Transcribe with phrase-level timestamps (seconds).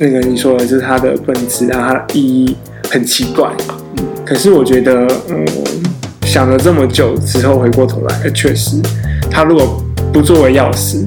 [0.00, 2.56] 那个你说的就是它的本质啊，它的意义
[2.88, 3.50] 很奇怪。
[4.24, 5.44] 可是我觉得，嗯，
[6.22, 8.80] 想了这么久之后，回过头来，确实，
[9.28, 9.82] 它如果
[10.12, 11.04] 不作为钥匙，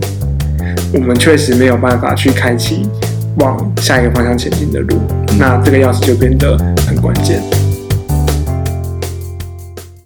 [0.93, 2.85] 我们确实没有办法去开启
[3.37, 4.97] 往下一个方向前进的路。
[5.39, 7.41] 那这个钥匙就变得很关键。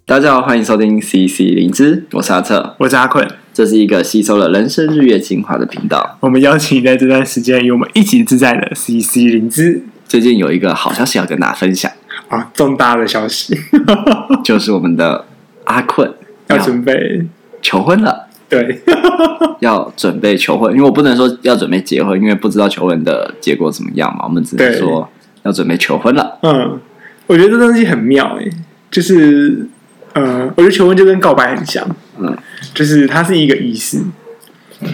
[0.04, 3.26] 大家好，欢迎收听 CC 灵芝，我是阿策，我是阿坤。
[3.56, 6.18] 这是一个吸收了人生日月精华的频道。
[6.20, 9.82] 我们邀请在这段时间与我们一起自在的 CC 灵芝。
[10.06, 11.90] 最近有一个好消息要跟大家分享
[12.28, 13.58] 啊，重大的消息，
[14.44, 15.24] 就是我们的
[15.64, 16.12] 阿困
[16.48, 17.24] 要准备
[17.62, 18.28] 求婚了。
[18.46, 18.82] 对，
[19.60, 24.24] 要准备求婚，因为我不能说要准备结婚，因为不知道求婚的结果怎么样嘛。
[24.24, 25.08] 我们只能说
[25.44, 26.38] 要准备求婚了。
[26.42, 26.78] 嗯，
[27.26, 28.50] 我觉得这东西很妙诶，
[28.90, 29.66] 就是。
[30.12, 31.86] 呃，我觉得求婚就跟告白很像，
[32.18, 32.36] 嗯，
[32.74, 34.00] 就是它是一个仪式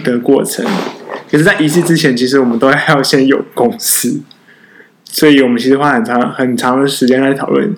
[0.03, 0.65] 的过程。
[1.29, 4.19] 可是，在仪式之前，其实我们都要先有共识，
[5.03, 7.73] 所以我们其实花很长很长的时间来讨论，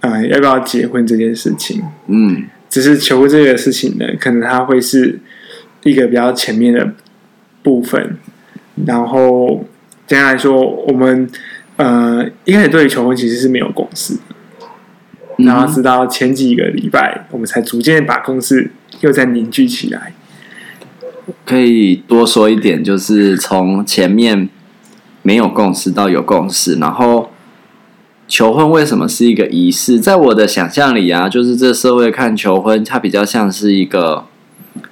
[0.00, 1.82] 呃，要不要结婚这件事情。
[2.08, 5.20] 嗯，只是求婚这个事情呢，可能它会是
[5.84, 6.92] 一个比较前面的
[7.62, 8.16] 部分。
[8.86, 9.64] 然后，
[10.06, 11.28] 简单来说，我们
[11.76, 14.20] 呃一开始对于求婚其实是没有共识的。
[15.38, 20.12] 然后直到前几个礼拜，我们才逐渐把公司又再凝聚起来。
[21.44, 24.48] 可以多说一点，就是从前面
[25.22, 27.30] 没有共识到有共识，然后
[28.26, 30.00] 求婚为什么是一个仪式？
[30.00, 34.24] 在我的想象里啊，就是这社会看求婚，它比较像是一个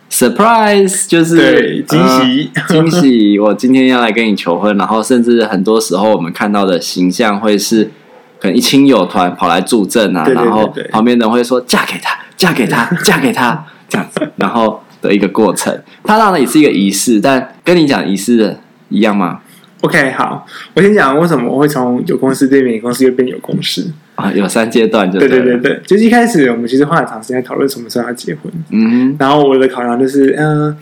[0.09, 3.39] surprise，就是惊喜，呃， 惊喜。
[3.41, 7.91] 我今天要来跟你求婚，然后甚至很多时候我们看到的形象会是。
[8.39, 19.41] 可能一亲友团跑来助阵啊，然后旁边人会说嫁给他，嫁给他， 嫁给他这样子，然后的一个过程，它当然也是一个仪式，但跟你讲仪式的一样吗
[19.83, 23.91] ？OK，好，我先讲为什么我会从有公司这边有公司又变有公司。
[24.16, 30.77] 啊，有三阶段就对，对对对对，就是一开始我们其实花了长时间讨论什么时候要结婚，嗯，然后我的考量就是，嗯、呃，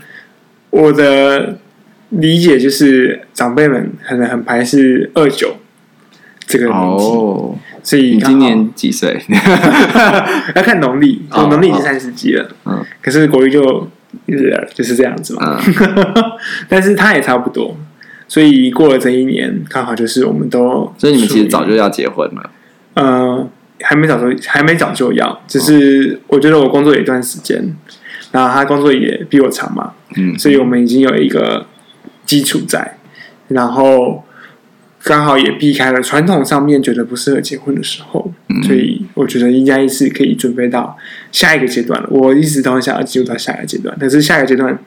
[0.70, 1.58] 我的
[2.10, 5.56] 理解就是长辈们可能很排斥二九。
[6.46, 9.18] 这个年纪，oh, 所以你今年几岁？
[10.54, 12.48] 要看农历，我农历已经三十几了。
[12.66, 13.62] 嗯，可是国历就
[14.28, 15.58] 就是就是这样子嘛。
[15.66, 16.14] 嗯、
[16.68, 17.76] 但是他也差不多，
[18.28, 20.92] 所以过了这一年，刚好就是我们都。
[20.98, 22.50] 所以你们其实早就要结婚了。
[22.94, 23.48] 嗯，
[23.80, 27.74] 还没早就还没早就要，只是我觉得我工作有一段时间，
[28.32, 29.92] 然后他工作也比我长嘛。
[30.16, 31.66] 嗯，所以我们已经有一个
[32.26, 32.98] 基础在，
[33.48, 34.22] 然后。
[35.04, 40.96] 刚好也避开了传统上面觉得不适合结婚的时候，嗯、所以我觉得应该是可以准备到
[41.30, 42.08] 下一个阶段了。
[42.10, 44.78] 我一直都很想要进入到下一个阶段，但是下一个阶段，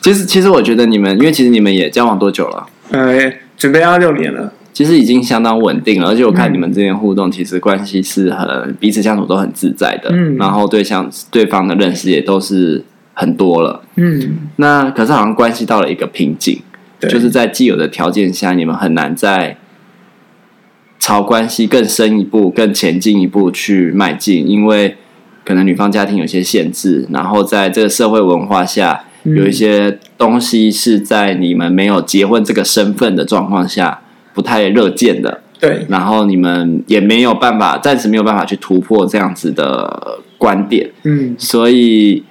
[0.00, 2.66] 其实其实我觉得你们，因为其实你们也交往多久了？
[2.90, 6.08] 呃，准备要六年了，其实已经相当稳定了。
[6.08, 10.10] 而且我看你们之间互动，其实关系是很彼此相处都很自在的。
[10.12, 12.82] 嗯，然后对象对方的认识也都是
[13.14, 13.80] 很多了。
[13.94, 16.60] 嗯，那可是好像关系到了一个瓶颈。
[17.08, 19.56] 就是在既有的条件下，你们很难在
[20.98, 24.96] 朝关系更深一步、更前进一步去迈进，因为
[25.44, 34.02] 可能女方家庭有些限制，然后在这个社会文化下，有一些东西是在你们没有结婚这个身份的状况下
[34.34, 35.40] 不太乐见的。
[35.58, 40.90] 对，然后你们也没有办法，暂时没有办法去突破这样子的观点。
[41.04, 42.24] 嗯，所以。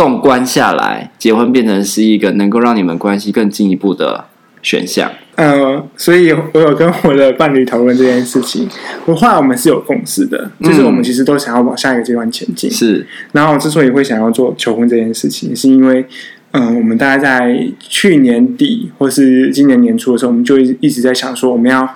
[0.00, 4.24] 纵观下来，结婚变成是一个能够让你们关系更进一步的
[4.62, 5.12] 选项。
[5.34, 8.66] 嗯、呃，所以我有跟我的伴侣讨论这件事情。
[9.04, 12.70] 我后来我们是有共识的，就是我们其实都想要往下一个阶段前进。
[12.70, 16.06] 是，然后之所以会想要做求婚这件事情，是因为，
[16.52, 21.86] 嗯、呃，我们大概在去年底或是今年年初的时候，我们就一直在想说，我们要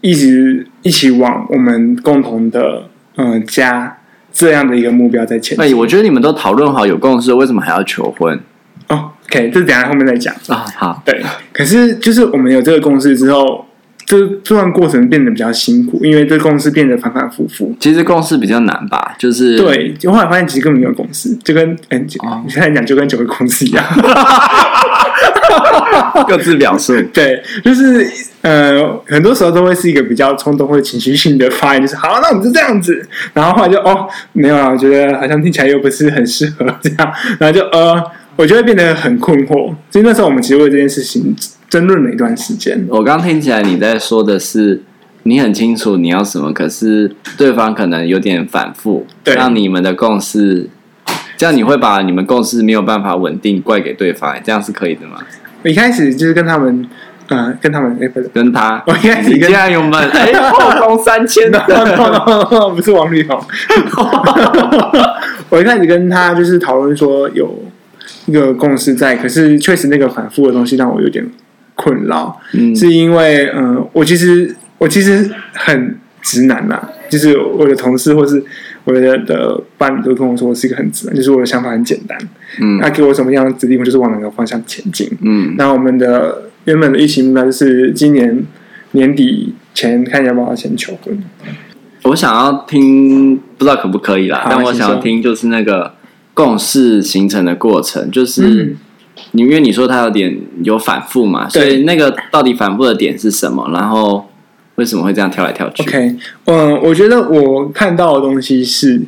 [0.00, 3.98] 一直一起往我们共同的嗯、呃、家。
[4.34, 5.58] 这样的一个目标在前。
[5.58, 8.38] 哎，我觉得你们都讨论好有共识，为什么还要求婚？
[8.88, 10.66] 哦，OK，这等下后面再讲啊。
[10.76, 11.22] 好，对。
[11.52, 13.64] 可是就是我们有这个共识之后，
[14.04, 17.74] 这这段过程变得比较辛苦，因为这个共识变得反反复复。
[17.80, 19.14] 其实共识比较难吧？
[19.16, 23.82] 就是对，就后来发现其实根本没有共识，就跟嗯，哦、你现在讲就跟九个公司一样。
[26.26, 28.06] 各自表述，对，就是
[28.42, 38.02] 呃，很多时候都会是一个比较冲动或者情绪性的发言，就是好，那我们就这样子，然后后来就哦，没有啊，我觉得好像听起来又不是很适合这样， 然后就呃，
[38.36, 39.74] 我就会变得很困惑。
[39.90, 41.34] 所以那时候我们其实为这件事情
[41.68, 42.86] 争论了一段时间。
[42.88, 44.82] 我刚听起来你在说的是，
[45.22, 50.68] 你很清楚你要什么，可是对方可能有点反复，对，让你们的共识，
[51.36, 55.18] 这样你会把你们共识没有办法稳定怪给对方，这样是可以的吗？
[55.68, 56.88] 一开始就是跟他们，
[57.28, 61.58] 嗯，跟他们哎，不是跟他，我一开始跟家友们哎，后宫三千的，
[62.74, 63.40] 不是王力宏。
[65.50, 67.58] 我一开始跟他就是讨论说有
[68.26, 71.24] 一个共识在，可是确实那个反复的东西让我有点
[71.74, 72.38] 困扰。
[72.52, 78.44] 嗯，是因为嗯，我其实我其实很直男呐，就是我的同事或是。
[78.84, 82.18] 我的的伴侣都跟我说，我是一个很直男，就是我的想法很简单。
[82.60, 85.10] 嗯，他给我什么样的指令，我就是往哪个方向前进。
[85.22, 88.44] 嗯，那我们的原本的疫情目标就是今年
[88.90, 91.18] 年底前看要不要先求婚。
[92.02, 94.46] 我想要听，不知道可不可以啦？
[94.50, 95.94] 但我想要听，就是那个
[96.34, 98.76] 共识形成的过程，就是
[99.32, 103.70] 你因为你说他有点有反复嘛，所以那个到底反复的点是什么？
[103.72, 104.28] 然后。
[104.76, 106.16] 为什么会这样跳来跳去？OK，
[106.46, 109.00] 嗯，我觉得我看到的东西是，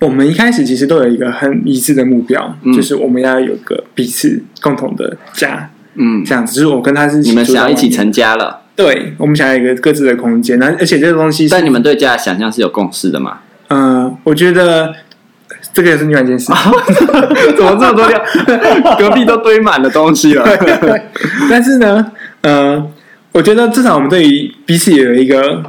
[0.00, 6.54] 我们一开始其实都有一个很一致的目标，嗯、就是我们要有个彼此共同的家，嗯，这样子。
[6.54, 10.58] 就是我跟他是你们想要一起成家了，对，我们想要一个各自的空间。
[10.58, 13.40] 那而且这个东西，但你们对家的想象是有共识的吗？
[13.68, 14.90] 嗯，我觉得
[15.74, 16.46] 这个也是另外一件事。
[17.54, 18.24] 怎么这么多料？
[18.98, 20.46] 隔壁都堆满了东西了。
[21.50, 22.10] 但是呢，
[22.40, 22.90] 嗯。
[23.34, 25.60] 我觉得至少我们对于彼此也有一个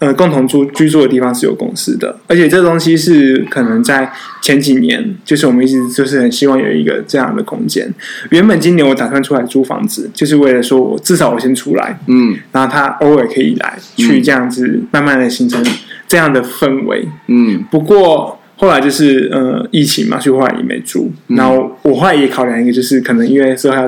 [0.00, 7.88] 呃共同住居住的地方是有共识的，而且这东西是可能在前几年，就是我们一直就是很希望有一个这样的空间。
[8.30, 15.64] 原本今年我打算出来租房子，就是为了说我至少我先出来，嗯，然后他偶尔可以来去这样子慢慢的形成
[16.08, 18.36] 这样的氛围，嗯，不过。
[18.62, 21.10] 后来就是呃疫情嘛，所以后来也没住。
[21.26, 23.84] 然后我后来也考量一个，就是可能因为说要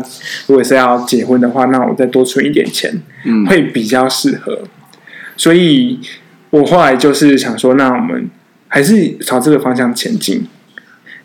[0.49, 2.93] 如果是要结婚的话，那我再多存一点钱，
[3.25, 4.59] 嗯，会比较适合。
[5.37, 6.01] 所以
[6.51, 8.29] 我后来就是想说，那我们
[8.67, 10.45] 还是朝这个方向前进。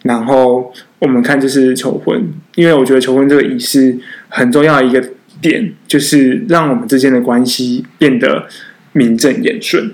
[0.03, 3.97] 然后我们看就是求婚，因为我觉得求婚这个仪式
[4.27, 5.03] 很重要的一个
[5.41, 8.47] 点，就是让我们之间的关系变得
[8.93, 9.91] 名正言顺。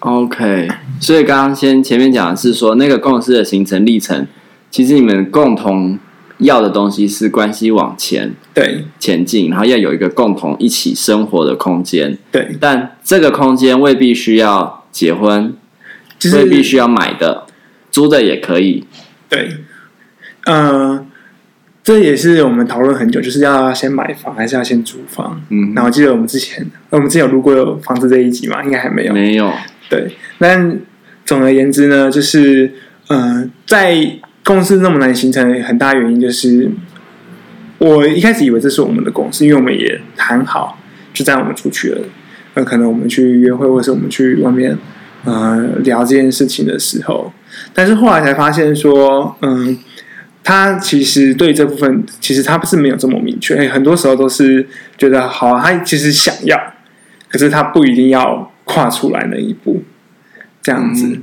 [0.00, 0.68] OK，
[1.00, 4.26] 所以刚刚先前面讲的是说，那个共识的形成历程，
[4.70, 5.98] 其实你们共同
[6.38, 12.18] 要的东西是关系往前对前进，然后要有一个共同一起生活的空间。
[12.30, 15.54] 对，但这个空间未必需要结婚，
[16.18, 17.46] 就是、未必需要买的，
[17.90, 18.84] 租的也可以。
[19.30, 19.56] 对，
[20.44, 21.06] 嗯、呃，
[21.82, 25.40] 这也是我们讨论很久，就是要先买房还是要先租房？
[25.48, 28.62] 嗯，然后记得我们之前，我们之前有录过有房子这一集吗？
[28.62, 29.50] 应该还没有，没有。
[29.88, 30.80] 对，但
[31.24, 32.72] 总而言之呢，就是
[33.08, 36.68] 嗯、在公司那么难形成，很大原因就是
[37.78, 40.78] 我一开始以为这是我们的公司，因为我们也谈好，
[41.14, 42.00] 就带我们出去了。
[42.54, 44.76] 那可能我们去约会，或是我们去外面
[45.24, 47.32] 呃聊这件事情的时候，
[47.72, 49.78] 但是后来才发现说，嗯、
[50.42, 54.66] 他其实对这部分其实他不是没有这么明确，很多时候都是
[54.98, 56.58] 觉得好，他其实想要，
[57.28, 58.50] 可是他不一定要。
[58.66, 59.80] 跨出来那一步，
[60.60, 61.22] 这样子，嗯、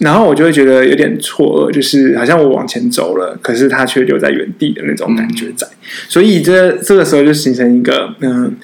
[0.00, 5.78] 然后我就会觉得有点错愕，就是好像我往前走了，可是他却留在原地的那种感觉在，嗯、
[6.08, 8.54] 所以这这个时候就形成一个，嗯，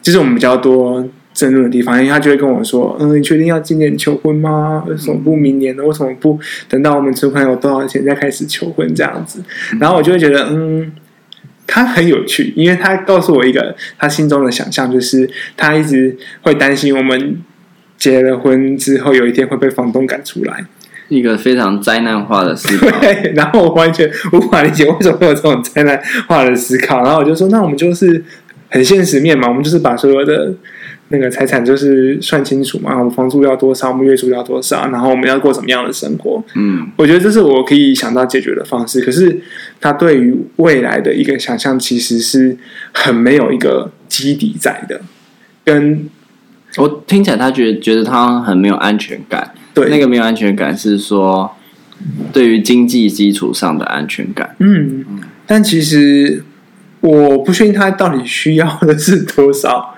[0.00, 4.84] 就是我们比较多争论的地方，因为他就会跟我说，嗯，你确定要今年求婚吗？
[4.86, 5.82] 为什么不明年呢？
[5.84, 6.38] 为什么不
[6.68, 8.94] 等到我们存款有多少钱再开始求婚？
[8.94, 9.42] 这样子，
[9.80, 10.92] 然后我就会觉得，嗯。
[11.68, 17.42] 他很有趣，因为他告诉我一个他心中的想象，就是他一直会担心我们
[17.98, 20.64] 结了婚之后有一天会被房东赶出来，
[21.08, 22.86] 一个非常灾难化的思考。
[23.00, 28.22] 对，然后我完全无法理解为什么会有这种灾难化的思考，然后我就说，那我们就是
[28.68, 30.54] 很现实面嘛，我们就是把所有的。
[31.08, 36.42] 那个财产就是算清楚嘛，我们房租要多少，我们月租要多少，然后我们要过什么样的生活？
[36.56, 39.00] 嗯，我觉得这是我可以想到解决的方式。
[39.00, 39.40] 可是
[39.80, 42.56] 他对于未来的一个想象，其实是
[42.92, 45.00] 很没有一个基底在的。
[45.64, 46.08] 跟
[46.76, 49.52] 我听起来，他觉得觉得他很没有安全感。
[49.74, 51.50] 对，那个没有安全感是说
[52.32, 54.54] 对于经济基础上的安全感。
[54.58, 55.04] 嗯，
[55.46, 56.44] 但其实
[57.00, 59.92] 我不确定他到底需要的是多少。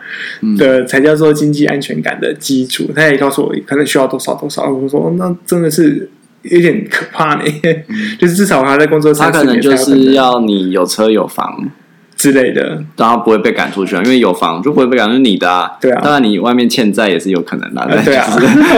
[0.57, 2.91] 的才叫做经济安全感的基础。
[2.97, 4.67] 他也告诉我，可能需要多少多少。
[4.71, 6.11] 我说，那真的是
[6.43, 7.43] 有点可怕呢。
[7.63, 7.85] 嗯、
[8.19, 11.71] 就是至少他在工作他可能就是要你有车有房
[12.19, 15.21] 之类的，然后不会被赶出去啊，因为有房就不会被赶出去。
[15.21, 16.01] 你的、啊，对啊。
[16.03, 18.29] 当然，你外面欠债也是有可能的，啊 对啊，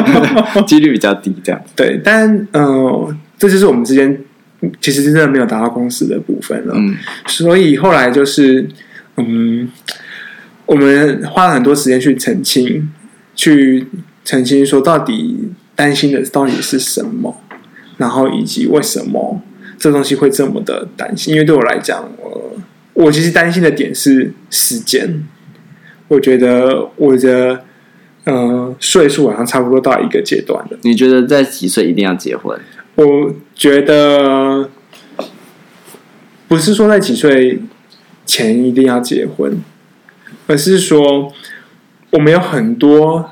[0.65, 1.35] 几率比较低。
[1.43, 4.17] 这样对，但嗯、呃，这就是我们之间
[4.81, 6.75] 其实真的没有达到共识的部分了。
[6.77, 6.95] 嗯，
[7.27, 8.69] 所以后来就是
[9.17, 9.69] 嗯。
[10.67, 12.89] 我们花了很多时间去澄清，
[13.35, 13.89] 去
[14.25, 17.41] 澄清说到底担心的到底是什么，
[17.97, 19.43] 然后以及为什么
[19.77, 21.35] 这东西会这么的担心。
[21.35, 22.20] 因为对我来讲，呃，
[23.01, 25.27] 我其实担心的点是时间。
[26.09, 27.65] 我觉得我的
[28.25, 30.79] 呃岁数好像差不多到一个阶段了。
[30.83, 32.59] 你觉得在几岁一定要结婚？
[32.97, 34.69] 我觉得
[36.49, 37.61] 不是说在几岁
[38.27, 39.63] 前一定要结婚，
[40.47, 41.33] 而是说
[42.11, 43.31] 我们有很多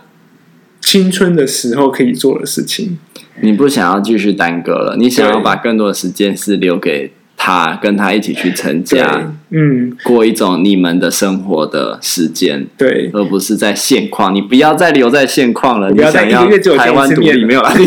[0.80, 2.98] 青春的时候可以做的事情。
[3.40, 7.12] 你不想要继续耽搁了，你想要把更多的时间是留给。
[7.40, 14.34] 他跟他一起去成家，嗯，过一种你们的生活的时间，对，而不是在现况。
[14.34, 17.72] 你不要再留在现况了，你要在一个月只有台湾独立没有了。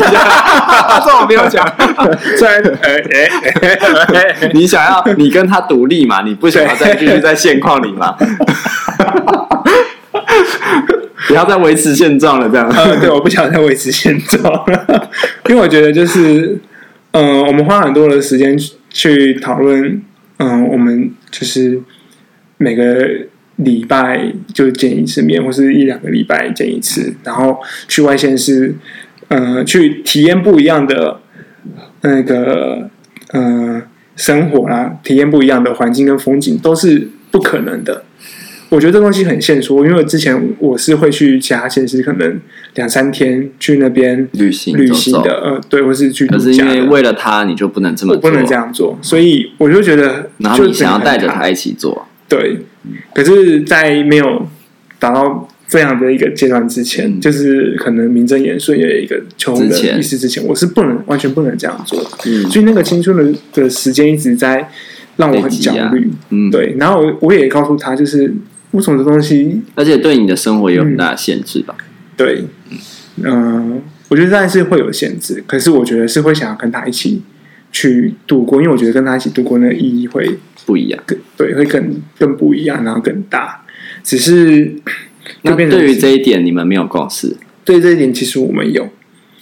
[1.06, 1.68] 这我没有讲，
[2.40, 2.64] 虽然，
[4.56, 6.22] 你想要你跟他独立嘛？
[6.22, 8.16] 你不想要再继续在现况里嘛？
[11.28, 12.70] 不要再维持现状了，这样。
[12.70, 15.10] 呃，对，我不想再维持现状了，
[15.50, 16.58] 因为我觉得就是，
[17.12, 18.58] 嗯，我们花很多的时间。
[18.92, 20.02] 去讨论，
[20.38, 21.82] 嗯，我们就是
[22.58, 23.10] 每个
[23.56, 28.76] 礼拜就见一次面，或是一两个礼拜见一次，然后去外县市，
[29.30, 31.20] 嗯，去体验不一样的
[32.02, 32.90] 那个，
[33.34, 33.82] 嗯，
[34.16, 38.04] 生活啦，体验不一样的环境跟风景，都是不可能的。
[38.72, 42.40] 我觉得这东西很现实，因为之前我是会去其他县市，可能
[42.76, 46.26] 两三天去那边旅行旅行的，呃，对，或是去。
[46.26, 52.60] 可是因为为了他，你就不能这么做，不能这样做，所以我就觉得，然后你想要带着他一起做，对。
[53.14, 54.48] 可是，在没有
[54.98, 62.10] 达到这样的一个阶段之前，嗯、就是可能名正言顺有一个求婚的意思之前，我是不能完全不能这样做的。
[62.26, 64.70] 嗯，所以那个青春的的时间一直在
[65.18, 66.10] 让我很焦虑。
[66.30, 66.74] 嗯，对。
[66.80, 68.34] 然后我我也告诉他，就是。
[68.72, 71.76] 不同的东西，而且对你的生活也有很大的限制吧？
[71.78, 71.86] 嗯、
[72.18, 72.46] 对，
[73.18, 77.22] 嗯、呃，我觉得当然是会有限制，可是我觉得是会想要跟他一起
[77.72, 83.64] 去度过，因为我觉得跟他一起度过那个意义会不一样，更对，会更更不一样，然后更大。
[84.04, 84.74] 只是
[85.44, 87.36] 那对于这一点，你们没有共识？
[87.64, 88.90] 对这一点，其实我们有。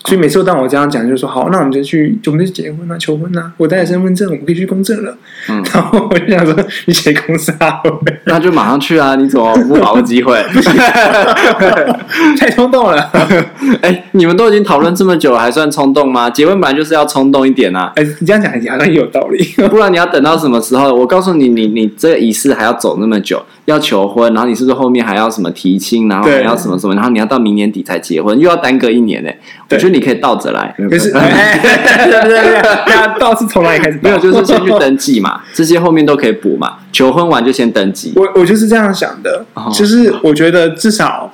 [0.05, 3.51] 所以每次当我这样讲，就说好，那我们就去，就我们就结婚啊，求婚啊。
[3.57, 5.17] 我带着身份证，我们可以去公证了。
[5.49, 7.81] 嗯，然后我就想说，你写公司啊？
[8.25, 9.15] 那就马上去啊！
[9.15, 10.41] 你怎么不把握机会？
[12.39, 13.09] 太冲动了。
[13.81, 16.29] 哎、欸，你们都已经讨论这么久了，还算冲动吗？
[16.29, 17.91] 结婚本来就是要冲动一点啊。
[17.95, 19.43] 哎、欸，你这样讲好像也有道理。
[19.69, 20.93] 不然你要等到什么时候？
[20.93, 23.43] 我告诉你，你你这个仪式还要走那么久。
[23.65, 29.29] 要求婚，然后你是不是后面还要什么提亲，然后还要什么什么，然后你要到明年底才结婚，又要耽搁一年呢？
[29.69, 31.21] 我觉得你可以倒着来， 可是，对
[32.09, 33.99] 对对，那倒是从哪里开始？
[34.01, 36.77] 没有，就是先去登记嘛，这些后面都可以补嘛。
[36.91, 38.13] 求婚完就先登记。
[38.15, 41.31] 我我就是这样想的，就是我觉得至少，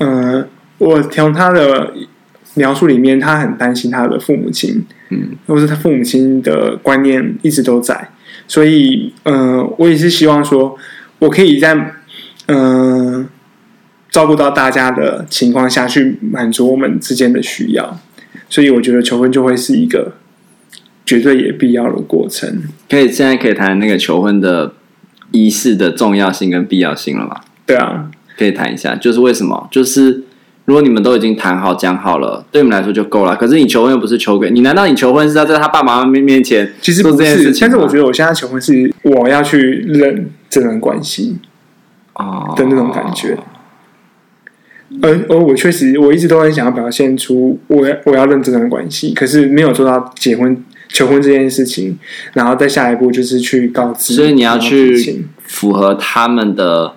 [0.00, 0.46] 嗯，
[0.78, 1.92] 我从他的
[2.54, 8.08] 描述里面，他很担心他的父母亲，嗯，或是他父母亲的观念一直都在，
[8.48, 10.76] 所以，嗯，我也是希望说。
[11.18, 11.74] 我可以在
[12.46, 13.26] 嗯、呃、
[14.10, 17.98] 照顾到大家的情况下去满足我们之间的需要，
[18.48, 20.14] 所以我觉得求婚就会是一个
[21.04, 22.64] 绝对也必要的过程。
[22.88, 24.74] 可以现在可以谈那个求婚的
[25.32, 27.44] 仪式的重要性跟必要性了吧？
[27.64, 29.68] 对啊，可以谈一下，就是为什么？
[29.70, 30.22] 就是
[30.66, 33.34] 如果你们都已经谈好讲好了，对你们来说就够了。
[33.34, 36.70] 可是你求婚又不是求给你，难道你求婚是要在他爸爸妈妈面前？
[36.80, 39.58] 其实不是，但是我觉得我现在求婚是我要去
[39.88, 40.30] 认。
[40.48, 41.36] 这段关系
[42.14, 43.36] 啊的那种感觉，
[45.02, 51.98] 而而我确实我一直都很想要表现出我要我要认这段关系，可是没有做到结婚求婚这件事情，
[52.32, 56.94] 然后再下一步就是去告知，所以你要去符合他们的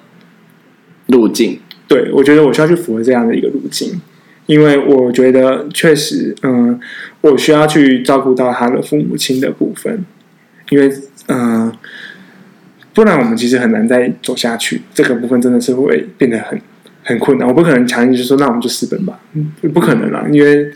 [1.08, 1.60] 路径。
[1.90, 4.00] 对，我觉得我需要去符合这样的一个路径，
[4.46, 6.80] 因为我觉得确实，嗯，
[7.20, 10.06] 我需要去照顾到他的父母亲的部分，
[10.70, 10.90] 因为
[11.28, 11.70] 嗯。
[12.92, 16.60] 不然我们其实很难再走下去，这个部分真的是会变得很
[17.04, 17.48] 很困难。
[17.48, 19.18] 我不可能强硬就说，那我们就私奔吧，
[19.74, 20.70] 不可能啦，因为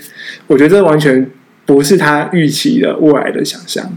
[0.47, 1.27] 我觉得这完全
[1.65, 3.91] 不是他预期的未来的想象，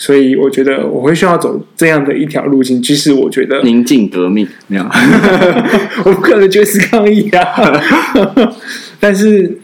[0.00, 2.80] 所以我觉得我会需要走这样的一条路径。
[2.82, 4.84] 即使我觉得宁静革命没有，
[6.04, 7.44] 我不可能绝食抗议啊，
[8.98, 9.58] 但是。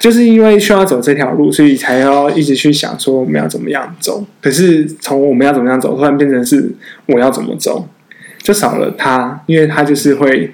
[0.00, 4.24] 就是因为需要走这条路，所以才要一直去想说我们要怎么样走。
[4.40, 6.68] 可是从我们要怎么样走，突然变成是
[7.06, 7.88] 我要怎么走，
[8.42, 10.50] 就少了他，因为他就是会，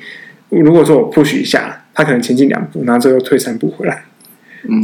[0.50, 4.04] 如果说我 push 一下，他可能前进两步，然后最后退三步回来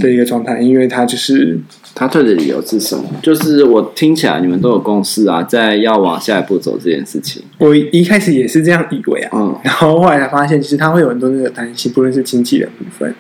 [0.01, 1.59] 的一个状态，因为他就是。
[1.97, 3.05] 他退的理由是什么？
[3.23, 7.41] 就是我听起来你们都有共识啊，在要往下一步走这件事情。
[7.57, 13.15] 我一开始也是这样以为啊，嗯，然后后来才发现，其实他会有很多那个担心，不论是经济的部分。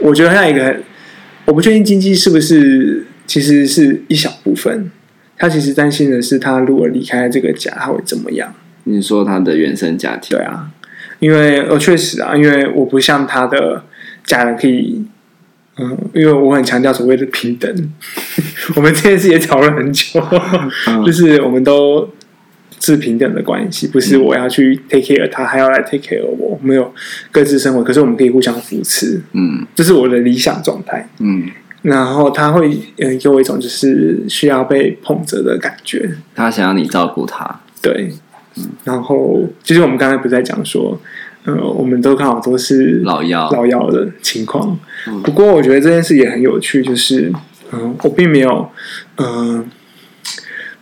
[0.00, 0.76] 我觉得还有一个，
[1.44, 4.90] 我不确定经济是不是其实是一小部分。
[5.38, 8.52] 他其实担心的是，他如果离开这个家，他会怎么样？
[8.82, 10.36] 你说他的原生家庭？
[10.36, 10.68] 对啊。
[11.20, 13.84] 因为呃，确实啊，因为我不像他的
[14.24, 15.04] 家人可以，
[15.76, 17.92] 嗯，因为我很强调所谓的平等，
[18.76, 20.20] 我们这件事也讨论很久，
[20.86, 22.08] 嗯、就是我们都
[22.80, 26.92] 是平等的关系，不是我要去 take care 他，还要来 take care 我，没有
[27.32, 31.50] 各自生活，可是我们可以互相扶持，嗯，这是我的理想状态，嗯。
[31.82, 38.10] 然后他会嗯给我一种就是需要被捧着的感觉，他想要你照顾他，对，
[38.56, 40.98] 嗯，然后就是我们刚才不是在讲说，
[41.44, 47.32] 呃，我们都刚好都是老幺老幺的情况，嗯，不过我觉得这件事也很有趣，就是
[47.72, 48.68] 嗯，我并没有
[49.16, 49.68] 嗯，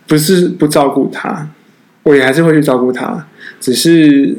[0.07, 1.49] 不是不照顾他，
[2.03, 3.27] 我也还是会去照顾他，
[3.59, 4.37] 只是。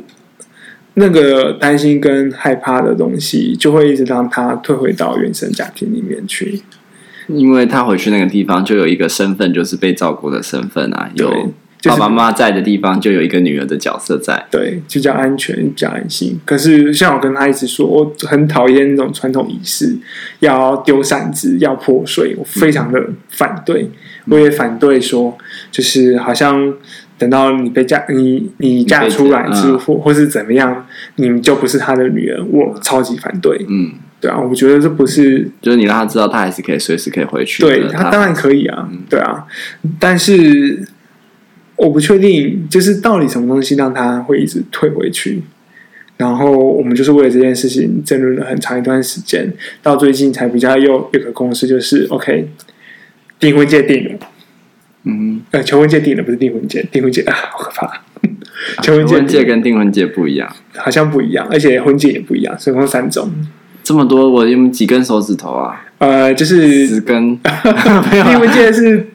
[0.97, 6.63] 那个担心跟害怕的东西，就会一直让他退回到原生家庭里面去，
[7.27, 11.11] 因为他回去那个地方就有一个身份，就是被照顾的身份啊。
[11.17, 11.51] 有
[11.91, 16.39] 爸爸妈妈在的地方，就有一个女儿的角色在，对，就叫安全，叫安心。
[16.45, 19.97] 可是像我跟他一直说，我很讨厌那种传统仪式，
[20.41, 23.01] 要丢扇子，要泼水，我非常的
[23.31, 23.91] 反对。
[24.27, 25.37] 我也反对说，
[25.71, 26.75] 就是好像。
[27.17, 32.45] 等到你被嫁，你你嫁出来之后，或是怎么样，你就不是他的女儿。
[32.51, 33.57] 我超级反对。
[33.69, 37.63] 嗯，对啊，我觉得这不是，就是你让他知道，他还是可以随时可以回去。
[37.63, 39.45] 对，他当然可以啊，对啊。
[40.01, 40.85] 但是
[41.77, 45.43] 我不确定，就是到底什么东西让他会一直退回去。
[46.17, 49.53] 然后我们就是为了这件事情争论了很长一段时间，
[49.83, 52.49] 到最近才比较有有个共识，就是 OK，
[53.41, 54.19] 订婚界定了。
[55.03, 58.03] 嗯，呃，求婚界定了，不是订婚界，订婚界啊， 好可怕！
[58.81, 63.31] 求婚戒，婚戒跟订婚戒不一样，好像不一样，而且婚戒也不一样，总共三种。
[63.83, 65.85] 这么多，我用几根手指头啊？
[65.99, 67.37] 呃，就是十根。
[67.43, 69.07] 订婚戒是，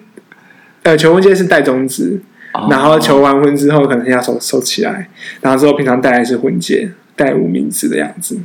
[0.83, 2.28] 呃，求婚戒是戴中指，哦、
[2.69, 5.09] 然后求完婚之后，可能要收收起来，
[5.41, 8.39] 然后之后平常戴的是婚戒，戴无名指的样子。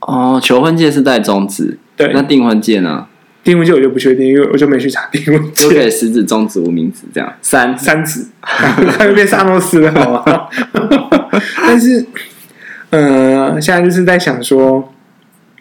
[0.00, 3.06] 哦，求婚戒是戴中指，对，那订婚戒呢？
[3.42, 5.68] 订婚戒我就不确定，因为我就没去查订婚戒。
[5.68, 10.48] 就可以食指、中指、无名指这样，三三指， 他又变萨诺斯了，好吗？
[11.66, 12.06] 但是，
[12.88, 14.92] 呃，现在就是在想说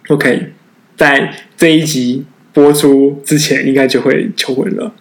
[0.08, 0.54] ，OK，
[0.96, 4.94] 在这一集播出之前，应该就会求婚了。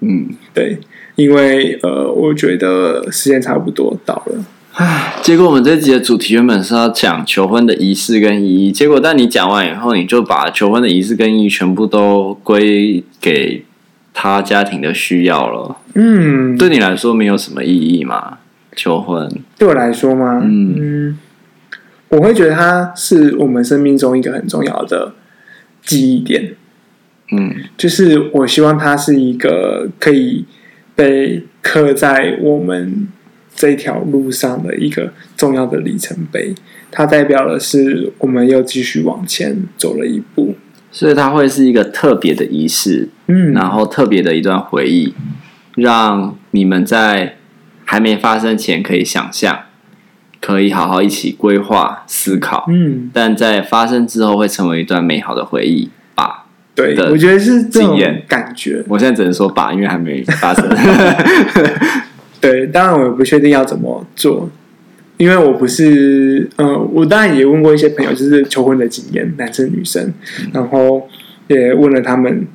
[0.00, 0.78] 嗯，对，
[1.16, 4.44] 因为呃，我觉得时间差不多到了。
[4.72, 13.64] 唉，结果我们这集的主题原本是要讲求婚的仪式跟意义，结果但你讲完以后，你就把求婚的仪式跟意义全部都归给
[14.14, 15.76] 他家庭的需要了。
[15.94, 18.38] 嗯，对你来说没有什么意义吗？
[18.76, 20.40] 求婚对我来说吗？
[20.44, 21.18] 嗯，嗯，
[22.08, 25.12] 我会觉得它是我们生命中一个很重要的
[25.82, 26.54] 记忆点。
[27.32, 30.44] 嗯，就是我希望它是一个可以
[31.00, 33.08] 被刻在我们。
[33.52, 36.54] 这条路上的一个重要的里程碑，
[36.90, 40.54] 它代表的是我们又继续往前走了一步，
[40.90, 45.12] 所以它会是一个特别的仪式，嗯，然后特别的一段回忆，
[45.74, 47.36] 让你们在
[47.84, 49.64] 还没发生前可以想象，
[50.40, 55.92] 可以好好一起规划思考，嗯，但在发生之后会成为一段美好的回忆吧？
[56.94, 58.82] 对，我觉得是这种感觉。
[58.88, 60.68] 我现在只能说吧，因为还没发生。
[62.40, 64.48] 对，当然我也不确定要怎么做，
[65.18, 70.12] 因为我不是，嗯、呃，我当然也问过一些朋友，就是求婚的经验，男生女生，
[70.52, 71.06] 然后
[71.48, 72.46] 也问了他们，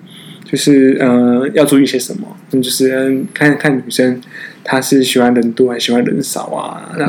[0.44, 4.20] 就是嗯、呃，要注意些什么，就是看看女生
[4.64, 7.06] 她是喜欢人多还是喜欢人少啊，那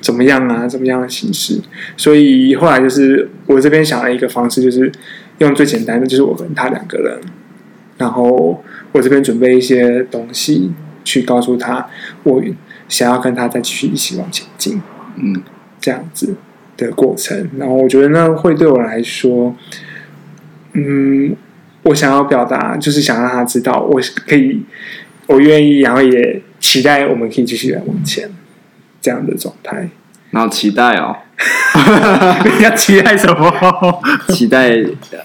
[0.00, 1.58] 怎么样啊，怎么样的形式，
[1.96, 4.92] 所以后来就是我这边想了一个方式，就是
[5.38, 7.20] 用最简单的，就是我跟他两个人，
[7.98, 10.72] 然后我这边准备一些东西。
[11.06, 11.86] 去告诉他，
[12.22, 12.42] 我
[12.88, 14.80] 想要跟他再继续一起往前进，
[15.16, 15.42] 嗯，
[15.78, 16.34] 这样子
[16.78, 17.46] 的过程。
[17.58, 19.54] 然后我觉得那会对我来说，
[20.72, 21.36] 嗯，
[21.82, 24.62] 我想要表达就是想让他知道，我可以，
[25.26, 28.30] 我愿意，然后也期待我们可以继续来往前，
[29.02, 29.90] 这样的状态。
[30.30, 31.14] 然后期待哦，
[32.58, 34.00] 你要期待什么？
[34.28, 34.76] 期待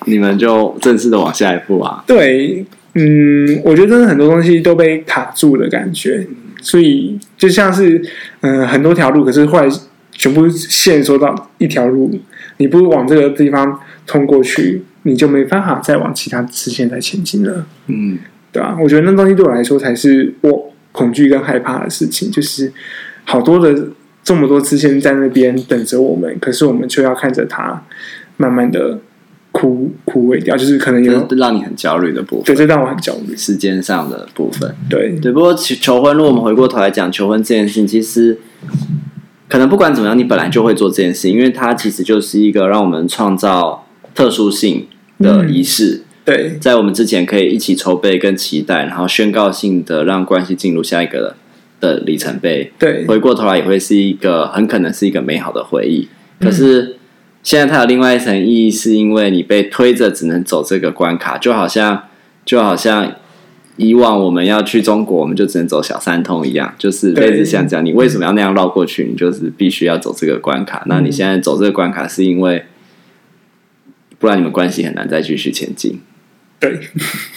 [0.05, 2.03] 你们就正式的往下一步啊？
[2.07, 2.65] 对。
[2.95, 6.25] 嗯，我觉得真的很多东西都被卡住的感觉，
[6.59, 8.01] 所以就像是
[8.41, 9.69] 嗯很多条路，可是后来
[10.11, 12.19] 全部线缩到一条路，
[12.57, 17.63] 你不往这个地方通过去，你就没办法再往其他支线再前进了。
[17.85, 18.17] 嗯，
[18.51, 18.75] 对啊？
[18.81, 22.73] 我觉得那东西对我来说才是我恐惧跟害怕的事情，就是
[23.23, 23.87] 好多的
[24.23, 27.83] 这么多支线在那边等着我们，可是我们却要看着它
[28.37, 28.99] 慢慢的。
[29.51, 32.45] 枯枯萎掉，就是可能有让你很焦虑的部分。
[32.45, 33.35] 对，这让我很焦虑。
[33.35, 35.31] 时间上的部分，对对。
[35.31, 38.37] 不过求求婚，如果我们回过头来讲求婚这件事情，其实
[39.47, 44.85] 可能不管怎么样，你本来就会做这件事，因为它其实就是一个让我们创造特殊性
[45.17, 46.03] 的仪式。
[46.03, 51.35] 嗯、对，在我们之前可以一起筹备跟期待，然后宣告性的让关系进入下一个
[51.79, 52.71] 的里程碑。
[52.77, 56.07] 对，回过头来也会是一个很可能是一个美好的回忆。
[56.39, 56.97] 可是
[57.43, 62.03] 现在它有另外一层意义，是因为你被推着只能走这个关卡，就好像
[62.45, 63.15] 就好像。
[63.81, 67.85] 以往我们要去中国，我们就只能走小三通一样，就是类似像这样。
[67.85, 69.05] 你为什么要那样绕过去？
[69.05, 70.83] 你就是必须要走这个关卡。
[70.87, 72.65] 那你现在走这个关卡，是因为
[74.17, 76.01] 不然你们关系很难再继续前进。
[76.59, 76.77] 对。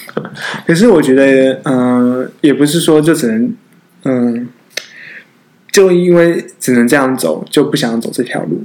[0.66, 3.54] 可是我觉得，嗯、呃，也不是说就只能，
[4.04, 4.46] 嗯、呃，
[5.70, 8.62] 就因为只能这样走，就不想走这条路。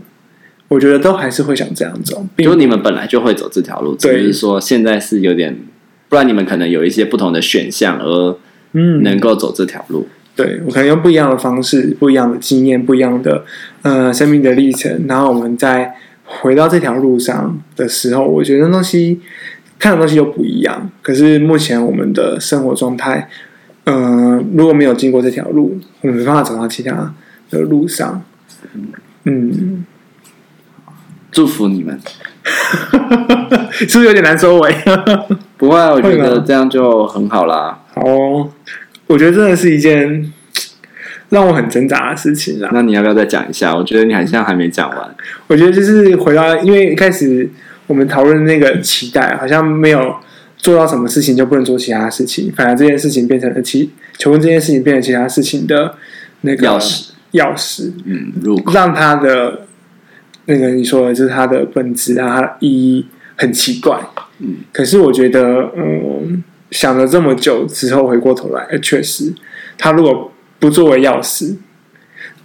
[0.68, 2.26] 我觉得都还是会想这样走。
[2.38, 5.58] 就你们本来就会走这条路，只是说现在是有点。
[6.10, 8.38] 不然你们可能有一些不同的选项，而
[8.72, 10.08] 嗯，能够走这条路。
[10.10, 13.44] 嗯、对，我可能用不一样的方式、不一样的经验、不一样的
[13.82, 19.20] 呃生命的历程，然后我们再回到这条路上的时候，我觉得东西
[19.78, 20.90] 看的东西又不一样。
[21.02, 23.30] 可是目前我们的生活状态，
[23.88, 27.14] 嗯、呃，如果没有经过这条路，我们没办法走到其他
[27.50, 28.22] 的路上。
[29.24, 29.86] 嗯，
[31.32, 32.00] 祝福你们。
[33.72, 34.76] 是不是有点难收尾？
[35.58, 37.80] 不会，我觉得这样就很好啦。
[37.94, 38.50] 好哦，
[39.08, 40.32] 我觉得真的是一件
[41.30, 42.70] 让我很挣扎的事情啦。
[42.74, 43.76] 那你要不要再讲一下？
[43.76, 45.16] 我觉得你好像还没讲完。
[45.48, 47.50] 我觉得就是回到，因为一开始
[47.86, 50.16] 我们讨论那个期待，好像没有
[50.58, 55.96] 做到什么事情就不能做其他事情，反而这件事情变成了其求婚这件事情变成其他事情的
[56.42, 57.10] 那个钥匙。
[57.34, 58.32] 钥匙，嗯，
[58.74, 59.62] 让他的。
[60.50, 64.00] 那个你说的就是他的本质啊，他的意义很奇怪。
[64.40, 66.42] 嗯，可是我觉得，嗯，
[66.72, 69.34] 想了这么久之后，回过头来，确实，
[69.78, 71.58] 他如果不作为钥匙，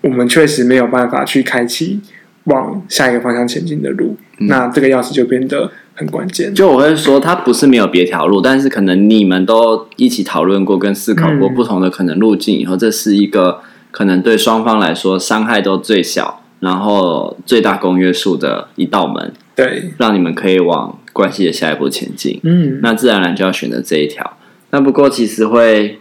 [0.00, 2.00] 我们确实没有办法去开启
[2.46, 4.16] 往下一个方向前进的路。
[4.38, 5.70] 嗯，那这个钥匙就变得
[6.02, 6.54] 很关键。
[6.54, 13.60] 就我会说，他不是没有别条路，但是可能你们都一起讨论过跟思考过不同的可能路径以后，这是一个
[13.90, 16.40] 可能对双方来说伤害都最小。
[16.60, 22.38] 然后最大公约数的一道门，对，让你们可以往关系的下一步前进。
[22.44, 24.36] 嗯，那自然而然就要选择这一条。
[24.70, 25.98] 那不过其实会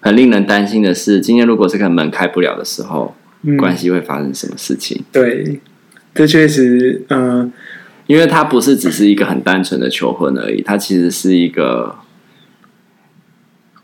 [0.00, 5.04] 很令人担心的是，今天如果这个门开不了的时候，嗯、关系会发生什么事情？
[5.12, 5.60] 对，
[6.14, 7.52] 这确实，嗯、呃，
[8.10, 11.94] 因为它不是只是一个很单纯的求婚而已，它其实是一个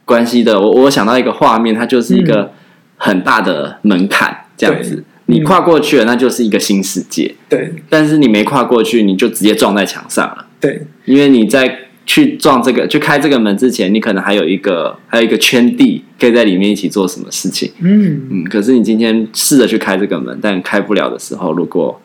[0.04, 0.60] 关系的。
[0.60, 2.50] 我我想到一个画面，它就是一个
[2.96, 5.04] 很大的门槛，嗯、这样子。
[5.26, 7.36] 你跨过去了，那就是一个新世界。
[7.48, 10.44] 对，但是你没跨过去，你就直接撞在墙上了。
[10.60, 17.70] 对，因为你在去撞这个、去开这个门之前，你可能还有一个还有一个圈地，可以在里面一起做什么事情。
[17.78, 18.44] 嗯嗯。
[18.46, 22.00] 可是你今天试着去开这个门，但开不了的时候，如果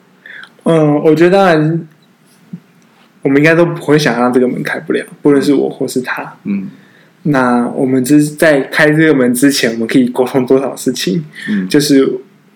[0.65, 1.87] 嗯，我觉得当然，
[3.21, 6.33] 我们应该都不会想让这个门开不了，不论是我或是他。
[6.43, 6.69] 嗯。
[7.23, 11.23] 那我们只是在开这个门之前，我们可以沟通多少事情？
[11.49, 12.11] 嗯，就是。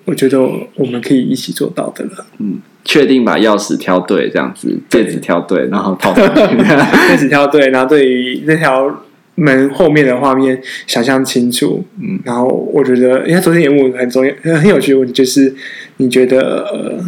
[0.07, 0.39] 我觉得
[0.75, 2.27] 我们可以一起做到的了。
[2.37, 6.55] 嗯，确定把钥匙挑对，这样子戒指挑对，然后套上去。
[7.09, 11.83] 戒指挑对，然后对于那条门后面的画面想象清楚。
[11.99, 15.51] 嗯，然后我觉得，因为昨天也问很重要、很有趣的问题，就是
[15.97, 17.03] 你觉得，呃，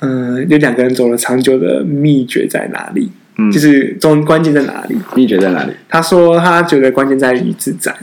[0.00, 3.10] 嗯、呃，有两个人走了长久的秘诀在哪里？
[3.38, 4.96] 嗯，就是中关键在哪里？
[5.14, 5.72] 秘诀在哪里？
[5.88, 7.94] 他说他觉得关键在于自在。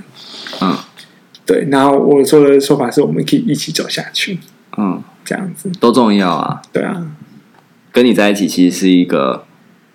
[0.62, 0.76] 嗯。
[1.46, 4.40] 对，然后我说的说法是，我们可以一起走下去。
[4.78, 6.62] 嗯，这样子都重要啊。
[6.72, 7.06] 对啊，
[7.92, 9.44] 跟你在一起其实是一个，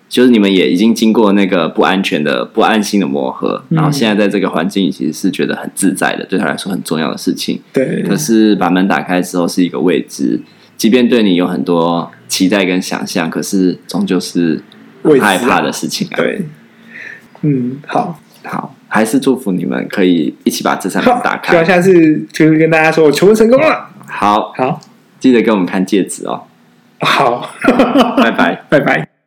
[0.07, 7.59] 就是你们也已经经过那个不安全的、不安心的磨合，嗯、然后现在在这个环境里其实是觉得很自在的，对他来说很重要的事情。
[7.73, 10.39] 对，可是把门打开之后是一个未知，
[10.79, 14.63] 即便对你有很多期待跟想象，可是终究是
[15.21, 16.15] 害怕的事情啊。
[16.15, 16.41] 对，
[17.41, 18.73] 嗯，好，好。
[18.91, 21.55] 还是祝福你们可以一起把这扇门打开。
[21.55, 23.87] 好，下次就是跟大家说我求婚成功了。
[24.07, 24.81] 好，好，
[25.19, 26.41] 记得给我们看戒指哦。
[27.01, 27.47] 好，
[28.17, 29.08] 拜拜，拜拜。